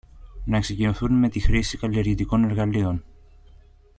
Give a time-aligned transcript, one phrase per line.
[0.45, 3.03] να εξοικειωθούν με τη χρήση καλλιεργητικών εργαλείων